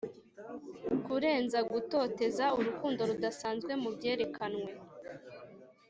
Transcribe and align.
kurenza 1.05 1.59
gutoteza 1.71 2.45
urukundo 2.59 3.01
rudasanzwe 3.09 3.71
mubyerekanwe. 3.81 4.67